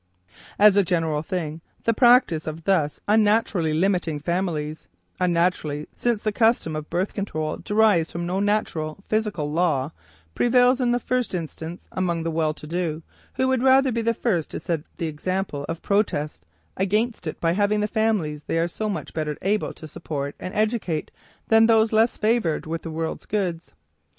[0.57, 4.87] As a general thing, the practice of thus unnaturally limiting families
[5.19, 9.91] "unnaturally" since the custom of "birth control" derives from no natural, physical law
[10.33, 13.03] prevails, in the first instance, among the well to do,
[13.35, 17.51] who should rather be the first to set the example of protest against it by
[17.51, 21.11] having the families they are so much better able to support and educate
[21.49, 23.73] than those less favored with the world's goods.